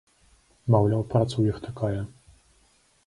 [0.75, 2.01] Маўляў, праца ў іх такая.